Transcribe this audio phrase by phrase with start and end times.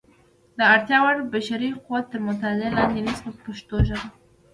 [0.57, 4.07] د اړتیا وړ بشري قوت تر مطالعې لاندې نیسي په پښتو ژبه.